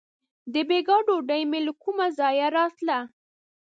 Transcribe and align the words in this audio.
•د 0.53 0.55
بېګا 0.67 0.97
ډوډۍ 1.05 1.43
مې 1.51 1.59
له 1.67 1.73
کومه 1.81 2.07
ځایه 2.19 2.47
راتله. 2.57 2.97